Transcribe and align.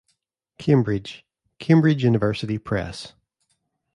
Cambridge: 0.57 1.27
Cambridge 1.59 2.03
University 2.03 2.57
Press. 2.57 3.13